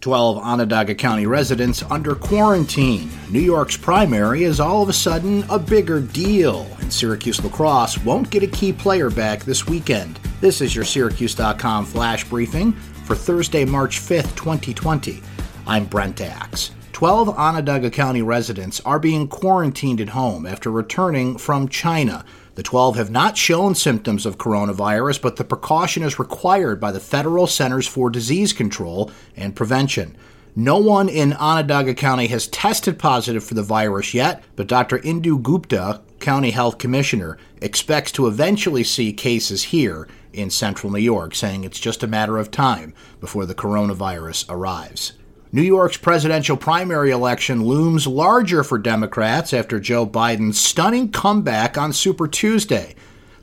12 0.00 0.38
Onondaga 0.38 0.94
County 0.94 1.26
residents 1.26 1.82
under 1.90 2.14
quarantine. 2.14 3.10
New 3.30 3.40
York's 3.40 3.76
primary 3.76 4.44
is 4.44 4.58
all 4.58 4.82
of 4.82 4.88
a 4.88 4.94
sudden 4.94 5.44
a 5.50 5.58
bigger 5.58 6.00
deal, 6.00 6.66
and 6.80 6.90
Syracuse 6.90 7.44
lacrosse 7.44 8.02
won't 8.02 8.30
get 8.30 8.42
a 8.42 8.46
key 8.46 8.72
player 8.72 9.10
back 9.10 9.44
this 9.44 9.66
weekend. 9.66 10.18
This 10.40 10.62
is 10.62 10.74
your 10.74 10.86
Syracuse.com 10.86 11.84
flash 11.84 12.26
briefing 12.26 12.72
for 13.04 13.14
Thursday, 13.14 13.66
March 13.66 14.00
5th, 14.00 14.34
2020. 14.36 15.22
I'm 15.66 15.84
Brent 15.84 16.22
Axe. 16.22 16.70
12 16.92 17.28
Onondaga 17.30 17.90
County 17.90 18.22
residents 18.22 18.80
are 18.86 18.98
being 18.98 19.28
quarantined 19.28 20.00
at 20.00 20.08
home 20.08 20.46
after 20.46 20.70
returning 20.70 21.36
from 21.36 21.68
China. 21.68 22.24
The 22.60 22.64
12 22.64 22.96
have 22.96 23.10
not 23.10 23.38
shown 23.38 23.74
symptoms 23.74 24.26
of 24.26 24.36
coronavirus, 24.36 25.22
but 25.22 25.36
the 25.36 25.44
precaution 25.44 26.02
is 26.02 26.18
required 26.18 26.78
by 26.78 26.92
the 26.92 27.00
Federal 27.00 27.46
Centers 27.46 27.86
for 27.86 28.10
Disease 28.10 28.52
Control 28.52 29.10
and 29.34 29.56
Prevention. 29.56 30.14
No 30.54 30.76
one 30.76 31.08
in 31.08 31.32
Onondaga 31.32 31.94
County 31.94 32.26
has 32.26 32.48
tested 32.48 32.98
positive 32.98 33.42
for 33.42 33.54
the 33.54 33.62
virus 33.62 34.12
yet, 34.12 34.44
but 34.56 34.66
Dr. 34.66 34.98
Indu 34.98 35.42
Gupta, 35.42 36.02
County 36.18 36.50
Health 36.50 36.76
Commissioner, 36.76 37.38
expects 37.62 38.12
to 38.12 38.26
eventually 38.26 38.84
see 38.84 39.14
cases 39.14 39.62
here 39.62 40.06
in 40.34 40.50
central 40.50 40.92
New 40.92 40.98
York, 40.98 41.34
saying 41.34 41.64
it's 41.64 41.80
just 41.80 42.02
a 42.02 42.06
matter 42.06 42.36
of 42.36 42.50
time 42.50 42.92
before 43.20 43.46
the 43.46 43.54
coronavirus 43.54 44.44
arrives. 44.50 45.14
New 45.52 45.62
York's 45.62 45.96
presidential 45.96 46.56
primary 46.56 47.10
election 47.10 47.64
looms 47.64 48.06
larger 48.06 48.62
for 48.62 48.78
Democrats 48.78 49.52
after 49.52 49.80
Joe 49.80 50.06
Biden's 50.06 50.60
stunning 50.60 51.10
comeback 51.10 51.76
on 51.76 51.92
Super 51.92 52.28
Tuesday. 52.28 52.94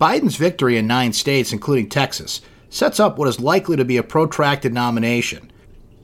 Biden's 0.00 0.36
victory 0.36 0.78
in 0.78 0.86
nine 0.86 1.12
states, 1.12 1.52
including 1.52 1.90
Texas, 1.90 2.40
sets 2.70 3.00
up 3.00 3.18
what 3.18 3.28
is 3.28 3.38
likely 3.38 3.76
to 3.76 3.84
be 3.84 3.98
a 3.98 4.02
protracted 4.02 4.72
nomination 4.72 5.50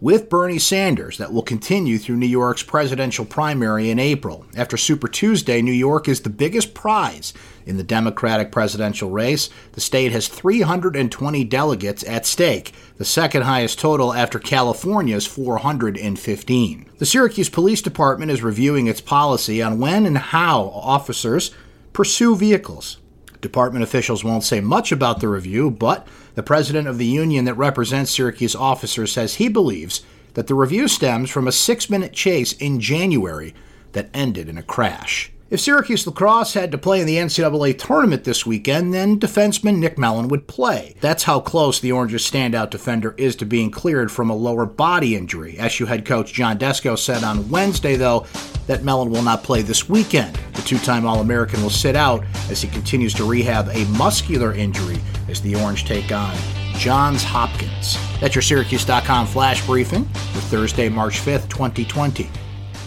with 0.00 0.28
Bernie 0.28 0.58
Sanders 0.58 1.16
that 1.18 1.32
will 1.32 1.42
continue 1.42 1.96
through 1.98 2.16
New 2.16 2.26
York's 2.26 2.62
presidential 2.62 3.24
primary 3.24 3.88
in 3.90 3.98
April. 3.98 4.44
After 4.56 4.76
Super 4.76 5.08
Tuesday, 5.08 5.62
New 5.62 5.72
York 5.72 6.06
is 6.08 6.20
the 6.20 6.30
biggest 6.30 6.74
prize 6.74 7.32
in 7.64 7.78
the 7.78 7.82
Democratic 7.82 8.52
presidential 8.52 9.10
race. 9.10 9.48
The 9.72 9.80
state 9.80 10.12
has 10.12 10.28
320 10.28 11.44
delegates 11.44 12.04
at 12.04 12.26
stake, 12.26 12.72
the 12.98 13.04
second 13.04 13.42
highest 13.42 13.78
total 13.78 14.12
after 14.12 14.38
California's 14.38 15.26
415. 15.26 16.90
The 16.98 17.06
Syracuse 17.06 17.48
Police 17.48 17.82
Department 17.82 18.30
is 18.30 18.42
reviewing 18.42 18.86
its 18.86 19.00
policy 19.00 19.62
on 19.62 19.78
when 19.78 20.04
and 20.04 20.18
how 20.18 20.64
officers 20.74 21.52
pursue 21.92 22.36
vehicles. 22.36 22.98
Department 23.40 23.82
officials 23.82 24.24
won't 24.24 24.44
say 24.44 24.60
much 24.60 24.92
about 24.92 25.20
the 25.20 25.28
review, 25.28 25.70
but 25.70 26.06
the 26.34 26.42
president 26.42 26.88
of 26.88 26.98
the 26.98 27.06
union 27.06 27.44
that 27.44 27.54
represents 27.54 28.10
Syracuse 28.10 28.54
officers 28.54 29.12
says 29.12 29.34
he 29.34 29.48
believes 29.48 30.02
that 30.34 30.46
the 30.46 30.54
review 30.54 30.88
stems 30.88 31.30
from 31.30 31.48
a 31.48 31.52
six 31.52 31.88
minute 31.88 32.12
chase 32.12 32.52
in 32.54 32.80
January 32.80 33.54
that 33.92 34.10
ended 34.12 34.48
in 34.48 34.58
a 34.58 34.62
crash. 34.62 35.32
If 35.48 35.60
Syracuse 35.60 36.04
lacrosse 36.04 36.54
had 36.54 36.72
to 36.72 36.78
play 36.78 37.00
in 37.00 37.06
the 37.06 37.18
NCAA 37.18 37.78
tournament 37.78 38.24
this 38.24 38.44
weekend, 38.44 38.92
then 38.92 39.20
defenseman 39.20 39.78
Nick 39.78 39.96
Mellon 39.96 40.26
would 40.26 40.48
play. 40.48 40.96
That's 41.00 41.22
how 41.22 41.38
close 41.38 41.78
the 41.78 41.92
Orange's 41.92 42.28
standout 42.28 42.70
defender 42.70 43.14
is 43.16 43.36
to 43.36 43.46
being 43.46 43.70
cleared 43.70 44.10
from 44.10 44.28
a 44.28 44.34
lower 44.34 44.66
body 44.66 45.14
injury. 45.14 45.56
SU 45.56 45.86
head 45.86 46.04
coach 46.04 46.32
John 46.32 46.58
Desko 46.58 46.98
said 46.98 47.22
on 47.22 47.48
Wednesday, 47.48 47.94
though, 47.94 48.26
that 48.66 48.82
Mellon 48.82 49.08
will 49.08 49.22
not 49.22 49.44
play 49.44 49.62
this 49.62 49.88
weekend. 49.88 50.36
The 50.54 50.62
two 50.62 50.78
time 50.78 51.06
All 51.06 51.20
American 51.20 51.62
will 51.62 51.70
sit 51.70 51.94
out 51.94 52.24
as 52.50 52.60
he 52.60 52.66
continues 52.66 53.14
to 53.14 53.24
rehab 53.24 53.68
a 53.68 53.84
muscular 53.96 54.52
injury 54.52 54.98
as 55.28 55.40
the 55.40 55.54
Orange 55.54 55.84
take 55.84 56.10
on 56.10 56.34
Johns 56.74 57.22
Hopkins. 57.22 57.96
That's 58.20 58.34
your 58.34 58.42
Syracuse.com 58.42 59.28
flash 59.28 59.64
briefing 59.64 60.06
for 60.06 60.40
Thursday, 60.40 60.88
March 60.88 61.20
5th, 61.20 61.48
2020. 61.48 62.28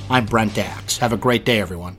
I'm 0.10 0.26
Brent 0.26 0.58
Axe. 0.58 0.98
Have 0.98 1.14
a 1.14 1.18
great 1.18 1.46
day, 1.46 1.62
everyone. 1.62 1.96